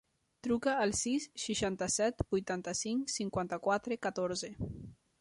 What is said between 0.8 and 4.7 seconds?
al sis, seixanta-set, vuitanta-cinc, cinquanta-quatre, catorze.